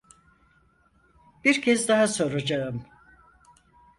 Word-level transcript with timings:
Bir 1.43 1.61
kez 1.61 1.87
daha 1.87 2.07
soracağım. 2.07 2.85